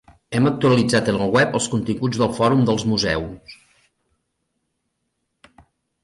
Hem 0.37 0.47
actualitzat 0.51 1.09
en 1.11 1.17
el 1.25 1.33
web 1.35 1.57
els 1.59 1.67
continguts 1.73 2.21
del 2.21 2.31
Fòrum 2.37 2.63
dels 2.69 2.85
Museus. 2.93 3.53